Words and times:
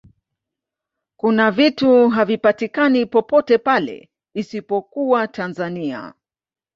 kuna 1.17 1.51
vitu 1.51 2.09
havipatikani 2.09 3.05
popote 3.05 3.57
pale 3.57 4.09
isipokuwa 4.33 5.27
tanzania 5.27 6.13